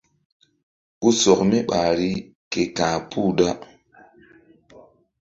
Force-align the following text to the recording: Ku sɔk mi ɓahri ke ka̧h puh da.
Ku 1.01 1.07
sɔk 1.21 1.39
mi 1.49 1.57
ɓahri 1.69 2.11
ke 2.51 2.61
ka̧h 2.77 2.97
puh 3.09 3.29
da. 3.37 3.49